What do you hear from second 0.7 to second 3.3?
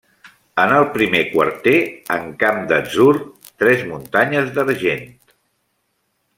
el primer quarter, en camp d'atzur,